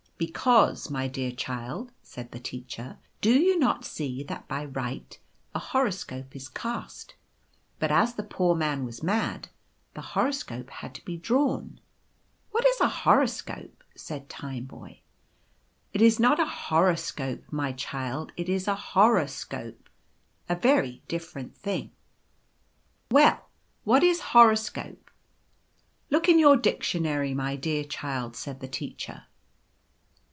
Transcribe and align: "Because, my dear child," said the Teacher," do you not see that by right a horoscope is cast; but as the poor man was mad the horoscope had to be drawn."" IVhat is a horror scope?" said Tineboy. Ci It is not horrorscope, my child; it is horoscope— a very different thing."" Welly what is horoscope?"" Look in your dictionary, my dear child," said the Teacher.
"Because, 0.31 0.91
my 0.91 1.07
dear 1.07 1.31
child," 1.31 1.91
said 2.03 2.31
the 2.31 2.39
Teacher," 2.39 2.99
do 3.21 3.39
you 3.39 3.57
not 3.57 3.83
see 3.83 4.21
that 4.21 4.47
by 4.47 4.65
right 4.65 5.17
a 5.55 5.57
horoscope 5.57 6.35
is 6.35 6.47
cast; 6.47 7.15
but 7.79 7.91
as 7.91 8.13
the 8.13 8.21
poor 8.23 8.53
man 8.53 8.85
was 8.85 9.01
mad 9.01 9.49
the 9.95 10.01
horoscope 10.13 10.69
had 10.69 10.93
to 10.93 11.03
be 11.05 11.17
drawn."" 11.17 11.79
IVhat 12.53 12.65
is 12.67 12.79
a 12.81 12.87
horror 12.87 13.25
scope?" 13.25 13.83
said 13.97 14.29
Tineboy. 14.29 14.89
Ci 14.97 15.01
It 15.93 16.03
is 16.03 16.19
not 16.19 16.37
horrorscope, 16.37 17.41
my 17.51 17.71
child; 17.71 18.31
it 18.37 18.47
is 18.47 18.67
horoscope— 18.67 19.89
a 20.47 20.55
very 20.55 21.01
different 21.07 21.57
thing."" 21.57 21.89
Welly 23.09 23.39
what 23.85 24.03
is 24.03 24.19
horoscope?"" 24.19 25.09
Look 26.11 26.29
in 26.29 26.37
your 26.37 26.57
dictionary, 26.57 27.33
my 27.33 27.55
dear 27.55 27.83
child," 27.83 28.35
said 28.35 28.59
the 28.59 28.67
Teacher. 28.67 29.23